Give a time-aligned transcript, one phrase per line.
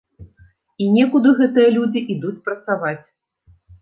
[0.85, 2.99] І некуды гэтыя людзі ідуць працаваць.